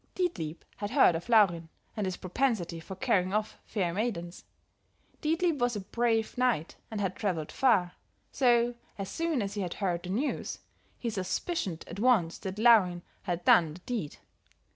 "Dietlieb 0.15 0.63
had 0.77 0.89
heard 0.89 1.13
of 1.13 1.29
Laurin 1.29 1.69
and 1.95 2.07
his 2.07 2.17
propensity 2.17 2.79
for 2.79 2.95
carrying 2.95 3.35
off 3.35 3.59
fair 3.67 3.93
maidens; 3.93 4.45
Dietlieb 5.21 5.59
was 5.61 5.75
a 5.75 5.79
brave 5.79 6.39
knight 6.39 6.75
and 6.89 6.99
had 6.99 7.15
traveled 7.15 7.51
far, 7.51 7.91
so, 8.31 8.73
as 8.97 9.11
soon 9.11 9.43
as 9.43 9.53
he 9.53 9.61
heard 9.61 10.01
the 10.01 10.09
news, 10.09 10.57
he 10.97 11.11
suspicioned 11.11 11.85
at 11.87 11.99
once 11.99 12.39
that 12.39 12.57
Laurin 12.57 13.03
had 13.21 13.45
done 13.45 13.75
the 13.75 13.79
deed. 13.81 14.17